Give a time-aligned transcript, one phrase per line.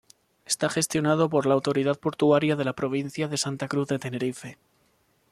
[0.47, 4.57] Está gestionado por la autoridad portuaria de la provincia de Santa Cruz de Tenerife.